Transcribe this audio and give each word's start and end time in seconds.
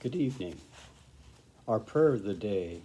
Good 0.00 0.16
evening. 0.16 0.58
Our 1.68 1.78
prayer 1.78 2.14
of 2.14 2.22
the 2.22 2.32
day 2.32 2.80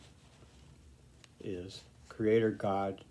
is 1.41 1.79
Creator 2.09 2.51
God, 2.51 3.05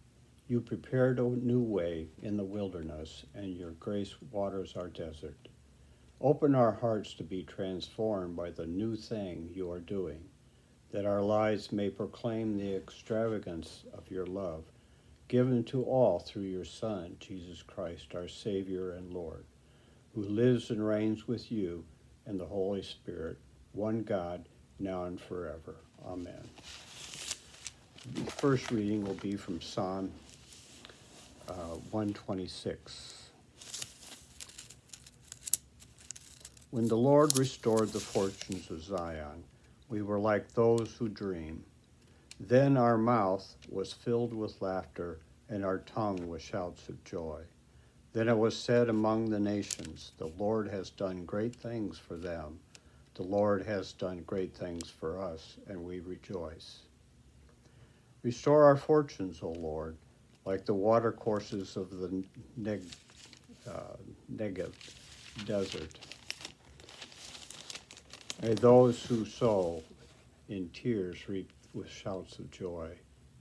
you 0.46 0.61
prepared 0.61 1.19
a 1.19 1.23
new 1.23 1.62
way 1.62 2.09
in 2.21 2.37
the 2.37 2.45
wilderness, 2.45 3.25
and 3.35 3.56
your 3.56 3.71
grace 3.71 4.14
waters 4.30 4.75
our 4.77 4.88
desert. 4.88 5.48
Open 6.21 6.54
our 6.54 6.72
hearts 6.72 7.14
to 7.14 7.22
be 7.22 7.45
transformed 7.45 8.37
by 8.37 8.51
the 8.51 8.67
new 8.67 8.95
thing 8.95 9.49
you 9.54 9.71
are 9.71 9.81
doing, 9.81 10.21
that 10.91 11.07
our 11.07 11.23
lives 11.23 11.73
may 11.73 11.89
proclaim 11.89 12.59
the 12.59 12.77
extravagance 12.77 13.85
of 13.95 14.11
your 14.11 14.27
love, 14.27 14.65
given 15.29 15.65
to 15.65 15.83
all 15.83 16.19
through 16.19 16.43
your 16.43 16.66
Son, 16.66 17.16
Jesus 17.21 17.62
Christ, 17.62 18.15
our 18.15 18.29
Savior 18.29 18.93
and 18.93 19.15
Lord, 19.15 19.47
who 20.15 20.21
lives 20.21 20.69
and 20.69 20.87
reigns 20.87 21.27
with 21.27 21.51
you 21.51 21.84
and 22.27 22.39
the 22.39 22.45
Holy 22.45 22.83
Spirit 22.83 23.39
one 23.75 24.03
God, 24.03 24.45
now 24.79 25.05
and 25.05 25.21
forever. 25.21 25.75
Amen. 26.07 26.48
The 28.15 28.31
first 28.31 28.71
reading 28.71 29.05
will 29.05 29.15
be 29.15 29.37
from 29.37 29.61
Psalm 29.61 30.11
uh, 31.48 31.77
126. 31.91 33.29
When 36.71 36.89
the 36.89 36.97
Lord 36.97 37.39
restored 37.39 37.93
the 37.93 38.01
fortunes 38.01 38.71
of 38.71 38.83
Zion, 38.83 39.45
we 39.89 40.03
were 40.03 40.19
like 40.19 40.53
those 40.53 40.95
who 40.98 41.09
dream. 41.09 41.65
Then 42.41 42.77
our 42.77 42.98
mouth 42.98 43.55
was 43.69 43.93
filled 43.93 44.34
with 44.34 44.61
laughter, 44.61 45.19
and 45.48 45.65
our 45.65 45.79
tongue 45.79 46.29
with 46.29 46.43
shouts 46.43 46.89
of 46.89 47.03
joy. 47.05 47.43
Then 48.12 48.29
it 48.29 48.37
was 48.37 48.56
said 48.56 48.89
among 48.89 49.31
the 49.31 49.41
nations, 49.41 50.12
The 50.19 50.31
Lord 50.39 50.69
has 50.69 50.91
done 50.91 51.25
great 51.25 51.55
things 51.55 51.98
for 51.98 52.17
them. 52.17 52.59
The 53.15 53.23
Lord 53.23 53.65
has 53.65 53.93
done 53.93 54.25
great 54.27 54.57
things 54.57 54.91
for 54.91 55.21
us, 55.21 55.57
and 55.69 55.85
we 55.85 56.01
rejoice. 56.01 56.81
Restore 58.23 58.65
our 58.65 58.77
fortunes, 58.77 59.41
O 59.43 59.51
Lord, 59.51 59.97
like 60.45 60.65
the 60.65 60.75
watercourses 60.75 61.77
of 61.77 61.91
the 61.91 62.25
Neg- 62.56 62.83
uh, 63.69 63.97
Negev 64.34 64.73
desert. 65.47 65.98
May 68.43 68.55
those 68.55 69.05
who 69.05 69.25
sow 69.25 69.83
in 70.49 70.69
tears 70.71 71.28
reap 71.28 71.51
with 71.73 71.89
shouts 71.89 72.39
of 72.39 72.51
joy. 72.51 72.91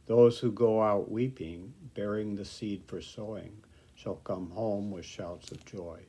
Those 0.06 0.38
who 0.38 0.52
go 0.52 0.82
out 0.82 1.10
weeping, 1.10 1.74
bearing 1.96 2.36
the 2.36 2.46
seed 2.46 2.84
for 2.86 3.02
sowing, 3.02 3.64
shall 3.96 4.16
come 4.18 4.52
home 4.52 4.92
with 4.92 5.06
shouts 5.06 5.52
of 5.52 5.66
joy, 5.66 6.00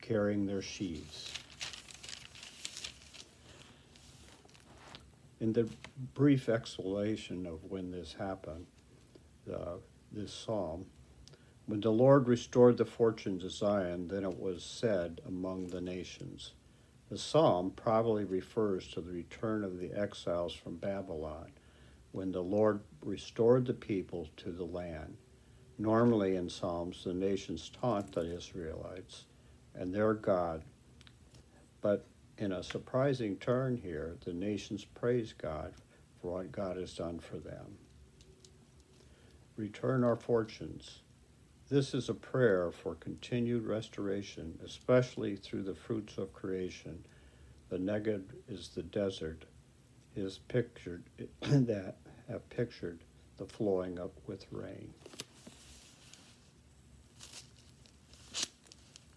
carrying 0.00 0.46
their 0.46 0.62
sheaves. 0.62 1.32
In 5.42 5.52
the 5.52 5.68
brief 6.14 6.48
explanation 6.48 7.46
of 7.46 7.64
when 7.64 7.90
this 7.90 8.14
happened, 8.16 8.64
uh, 9.52 9.74
this 10.12 10.32
psalm, 10.32 10.86
when 11.66 11.80
the 11.80 11.90
Lord 11.90 12.28
restored 12.28 12.76
the 12.76 12.84
fortunes 12.84 13.42
of 13.42 13.50
Zion, 13.50 14.06
then 14.06 14.22
it 14.22 14.38
was 14.38 14.62
said 14.62 15.20
among 15.26 15.66
the 15.66 15.80
nations. 15.80 16.52
The 17.10 17.18
psalm 17.18 17.72
probably 17.74 18.24
refers 18.24 18.86
to 18.92 19.00
the 19.00 19.10
return 19.10 19.64
of 19.64 19.80
the 19.80 19.92
exiles 19.92 20.54
from 20.54 20.76
Babylon, 20.76 21.50
when 22.12 22.30
the 22.30 22.42
Lord 22.42 22.78
restored 23.04 23.66
the 23.66 23.74
people 23.74 24.28
to 24.36 24.52
the 24.52 24.64
land. 24.64 25.16
Normally 25.76 26.36
in 26.36 26.48
Psalms, 26.48 27.02
the 27.02 27.14
nations 27.14 27.72
taunt 27.80 28.12
the 28.12 28.36
Israelites 28.36 29.24
and 29.74 29.92
their 29.92 30.14
God, 30.14 30.62
but 31.80 32.06
in 32.42 32.50
a 32.50 32.62
surprising 32.62 33.36
turn 33.36 33.76
here, 33.76 34.16
the 34.24 34.32
nations 34.32 34.84
praise 34.84 35.32
God 35.32 35.72
for 36.20 36.32
what 36.32 36.50
God 36.50 36.76
has 36.76 36.92
done 36.92 37.20
for 37.20 37.36
them. 37.36 37.78
Return 39.56 40.02
our 40.02 40.16
fortunes. 40.16 41.02
This 41.68 41.94
is 41.94 42.08
a 42.08 42.14
prayer 42.14 42.72
for 42.72 42.96
continued 42.96 43.64
restoration, 43.64 44.58
especially 44.64 45.36
through 45.36 45.62
the 45.62 45.74
fruits 45.76 46.18
of 46.18 46.32
creation. 46.32 47.04
The 47.68 47.78
Negev 47.78 48.24
is 48.48 48.70
the 48.70 48.82
desert, 48.82 49.44
is 50.16 50.40
pictured 50.48 51.04
that 51.42 51.94
have 52.28 52.50
pictured 52.50 53.04
the 53.36 53.46
flowing 53.46 54.00
up 54.00 54.14
with 54.26 54.46
rain. 54.50 54.92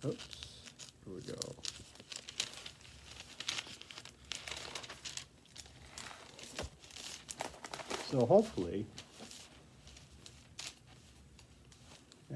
Oops, 0.05 0.59
here 1.03 1.15
we 1.15 1.21
go. 1.21 1.74
So 8.17 8.25
hopefully, 8.25 8.85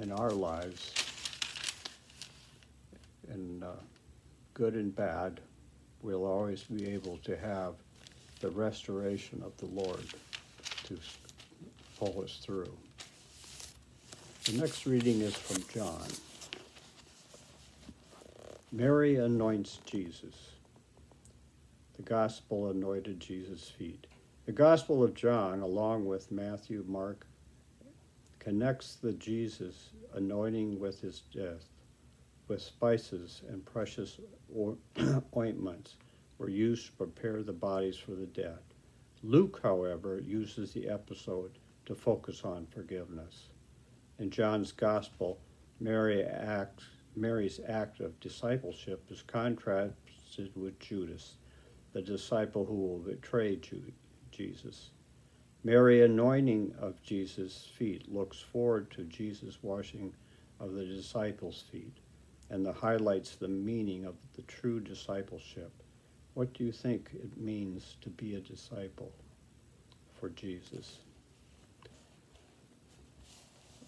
in 0.01 0.11
our 0.11 0.31
lives, 0.31 0.93
in 3.29 3.63
uh, 3.63 3.67
good 4.53 4.73
and 4.73 4.93
bad, 4.93 5.39
we'll 6.01 6.25
always 6.25 6.63
be 6.63 6.89
able 6.89 7.15
to 7.19 7.37
have 7.37 7.75
the 8.41 8.49
restoration 8.49 9.41
of 9.41 9.55
the 9.55 9.67
Lord 9.67 10.03
to 10.83 10.99
pull 11.97 12.23
us 12.25 12.41
through. 12.43 12.75
The 14.47 14.57
next 14.57 14.85
reading 14.85 15.21
is 15.21 15.35
from 15.35 15.63
John. 15.73 16.09
Mary 18.73 19.15
anoints 19.15 19.79
Jesus. 19.85 20.35
The 21.95 22.03
gospel 22.03 22.69
anointed 22.69 23.21
Jesus' 23.21 23.69
feet. 23.69 24.07
The 24.49 24.53
Gospel 24.53 25.03
of 25.03 25.13
John, 25.13 25.59
along 25.59 26.07
with 26.07 26.31
Matthew, 26.31 26.83
Mark, 26.87 27.27
connects 28.39 28.95
the 28.95 29.13
Jesus 29.13 29.91
anointing 30.15 30.79
with 30.79 30.99
his 31.01 31.21
death 31.31 31.69
with 32.47 32.59
spices 32.59 33.43
and 33.47 33.63
precious 33.63 34.19
ointments 35.37 35.97
were 36.39 36.49
used 36.49 36.87
to 36.87 36.91
prepare 36.93 37.43
the 37.43 37.53
bodies 37.53 37.95
for 37.95 38.15
the 38.15 38.25
dead. 38.25 38.57
Luke, 39.21 39.59
however, 39.61 40.19
uses 40.19 40.73
the 40.73 40.89
episode 40.89 41.59
to 41.85 41.93
focus 41.93 42.43
on 42.43 42.65
forgiveness. 42.65 43.49
In 44.17 44.31
John's 44.31 44.71
Gospel, 44.71 45.39
Mary 45.79 46.23
acts, 46.23 46.85
Mary's 47.15 47.59
act 47.67 47.99
of 47.99 48.19
discipleship 48.19 49.11
is 49.11 49.21
contrasted 49.21 50.49
with 50.55 50.79
Judas, 50.79 51.35
the 51.93 52.01
disciple 52.01 52.65
who 52.65 52.73
will 52.73 52.97
betray 52.97 53.55
Judas. 53.55 53.93
Jesus. 54.39 54.91
Mary 55.65 56.01
anointing 56.01 56.73
of 56.79 57.03
Jesus' 57.03 57.67
feet 57.77 58.09
looks 58.09 58.39
forward 58.39 58.89
to 58.91 59.03
Jesus' 59.03 59.57
washing 59.61 60.13
of 60.61 60.71
the 60.71 60.85
disciples' 60.85 61.65
feet 61.69 61.97
and 62.49 62.65
the 62.65 62.71
highlights 62.71 63.35
the 63.35 63.49
meaning 63.49 64.05
of 64.05 64.15
the 64.37 64.41
true 64.43 64.79
discipleship. 64.79 65.73
What 66.35 66.53
do 66.53 66.63
you 66.63 66.71
think 66.71 67.09
it 67.13 67.37
means 67.37 67.97
to 67.99 68.09
be 68.09 68.35
a 68.35 68.39
disciple 68.39 69.11
for 70.17 70.29
Jesus? 70.29 70.99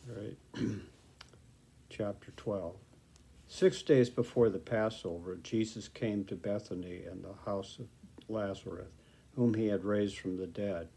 All 0.09 0.21
right. 0.21 0.37
Chapter 1.89 2.31
12. 2.35 2.75
Six 3.47 3.81
days 3.83 4.09
before 4.09 4.49
the 4.49 4.59
Passover, 4.59 5.37
Jesus 5.41 5.87
came 5.87 6.25
to 6.25 6.35
Bethany 6.35 7.03
and 7.09 7.23
the 7.23 7.35
house 7.45 7.79
of 7.79 7.87
Lazarus 8.27 9.00
whom 9.35 9.53
he 9.53 9.67
had 9.67 9.85
raised 9.85 10.17
from 10.17 10.37
the 10.37 10.47
dead. 10.47 10.87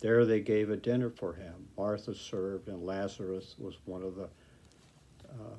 There 0.00 0.24
they 0.24 0.40
gave 0.40 0.70
a 0.70 0.76
dinner 0.76 1.10
for 1.10 1.34
him. 1.34 1.68
Martha 1.76 2.14
served, 2.14 2.68
and 2.68 2.84
Lazarus 2.84 3.54
was 3.58 3.76
one 3.84 4.02
of 4.02 4.16
the 4.16 4.28
uh, 5.24 5.56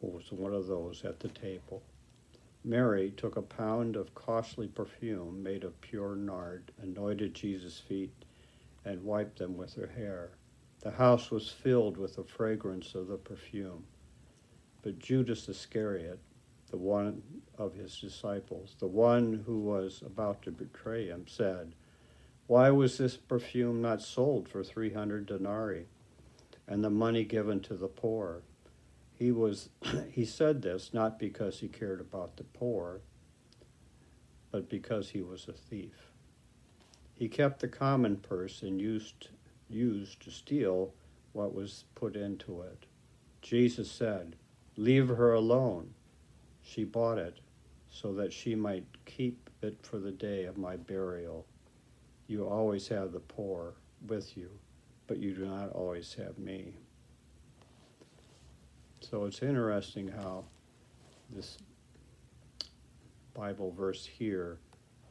was 0.00 0.32
one 0.32 0.52
of 0.52 0.66
those 0.66 1.04
at 1.04 1.20
the 1.20 1.28
table. 1.28 1.82
Mary 2.64 3.10
took 3.10 3.36
a 3.36 3.42
pound 3.42 3.96
of 3.96 4.14
costly 4.14 4.66
perfume 4.66 5.42
made 5.42 5.64
of 5.64 5.80
pure 5.80 6.16
nard, 6.16 6.72
anointed 6.82 7.34
Jesus' 7.34 7.78
feet, 7.78 8.12
and 8.84 9.04
wiped 9.04 9.38
them 9.38 9.56
with 9.56 9.74
her 9.74 9.86
hair. 9.86 10.30
The 10.80 10.90
house 10.90 11.30
was 11.30 11.50
filled 11.50 11.96
with 11.96 12.16
the 12.16 12.24
fragrance 12.24 12.94
of 12.94 13.08
the 13.08 13.16
perfume. 13.16 13.84
But 14.82 14.98
Judas 14.98 15.48
Iscariot, 15.48 16.18
the 16.70 16.76
one 16.76 17.22
of 17.58 17.74
his 17.74 17.98
disciples, 17.98 18.76
the 18.78 18.86
one 18.86 19.44
who 19.46 19.60
was 19.60 20.02
about 20.04 20.42
to 20.42 20.50
betray 20.50 21.06
him, 21.06 21.26
said, 21.26 21.74
Why 22.46 22.70
was 22.70 22.98
this 22.98 23.16
perfume 23.16 23.80
not 23.80 24.02
sold 24.02 24.48
for 24.48 24.64
300 24.64 25.26
denarii 25.26 25.86
and 26.66 26.82
the 26.82 26.90
money 26.90 27.24
given 27.24 27.60
to 27.60 27.74
the 27.74 27.88
poor? 27.88 28.42
He 29.14 29.30
was 29.30 29.68
he 30.10 30.24
said 30.24 30.62
this 30.62 30.92
not 30.92 31.18
because 31.18 31.60
he 31.60 31.68
cared 31.68 32.00
about 32.00 32.36
the 32.36 32.44
poor, 32.44 33.00
but 34.50 34.68
because 34.68 35.10
he 35.10 35.22
was 35.22 35.46
a 35.48 35.52
thief. 35.52 36.10
He 37.14 37.28
kept 37.28 37.60
the 37.60 37.68
common 37.68 38.16
purse 38.16 38.62
and 38.62 38.80
used 38.80 39.28
used 39.68 40.20
to 40.22 40.30
steal 40.30 40.92
what 41.32 41.54
was 41.54 41.84
put 41.94 42.16
into 42.16 42.62
it. 42.62 42.86
Jesus 43.42 43.90
said, 43.90 44.36
Leave 44.76 45.08
her 45.08 45.32
alone. 45.32 45.93
She 46.64 46.84
bought 46.84 47.18
it 47.18 47.38
so 47.90 48.12
that 48.14 48.32
she 48.32 48.54
might 48.54 48.86
keep 49.04 49.50
it 49.62 49.76
for 49.82 49.98
the 49.98 50.10
day 50.10 50.44
of 50.44 50.56
my 50.56 50.76
burial. 50.76 51.46
You 52.26 52.48
always 52.48 52.88
have 52.88 53.12
the 53.12 53.20
poor 53.20 53.74
with 54.06 54.36
you, 54.36 54.50
but 55.06 55.18
you 55.18 55.34
do 55.34 55.46
not 55.46 55.70
always 55.70 56.14
have 56.14 56.38
me. 56.38 56.74
So 59.00 59.26
it's 59.26 59.42
interesting 59.42 60.08
how 60.08 60.44
this 61.30 61.58
Bible 63.34 63.70
verse 63.70 64.06
here 64.06 64.58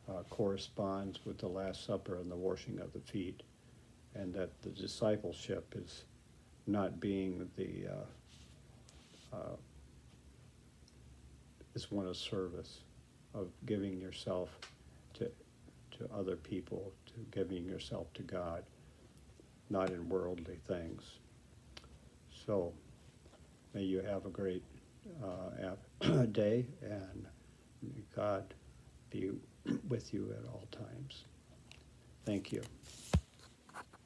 uh, 0.10 0.24
corresponds 0.30 1.20
with 1.26 1.38
the 1.38 1.48
Last 1.48 1.86
Supper 1.86 2.18
and 2.18 2.30
the 2.30 2.36
washing 2.36 2.80
of 2.80 2.92
the 2.92 3.00
feet, 3.00 3.44
and 4.16 4.34
that 4.34 4.50
the 4.64 4.70
discipleship 4.70 5.74
is 5.78 6.06
not 6.66 7.00
being 7.00 7.50
the 7.56 7.88
uh, 7.92 9.36
uh, 9.36 9.56
is 11.76 11.92
one 11.92 12.08
of 12.08 12.16
service, 12.16 12.80
of 13.34 13.48
giving 13.66 14.00
yourself 14.00 14.50
to 15.16 15.30
to 15.98 16.10
other 16.14 16.36
people, 16.36 16.92
to 17.06 17.14
giving 17.32 17.66
yourself 17.66 18.12
to 18.14 18.24
God, 18.24 18.64
not 19.70 19.92
in 19.92 20.10
worldly 20.10 20.58
things. 20.68 21.04
So, 22.46 22.74
may 23.74 23.84
you 23.84 24.02
have 24.02 24.26
a 24.26 24.30
great 24.30 24.64
uh, 25.24 26.26
day, 26.32 26.66
and 26.82 27.26
may 27.82 28.04
God 28.16 28.54
be 29.10 29.32
with 29.88 30.14
you 30.14 30.34
at 30.38 30.46
all 30.48 30.68
times. 30.72 31.26
Thank 32.26 32.52
you. 32.52 32.62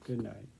Good 0.03 0.23
night. 0.23 0.57